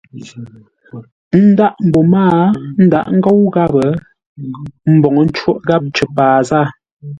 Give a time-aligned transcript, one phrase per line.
[1.37, 2.35] N ndǎghʼ mbô mâa
[2.85, 3.73] ndǎghʼ ńgóu gháp,
[4.95, 6.65] mboŋə́ cóʼ gháp cər paa zâa.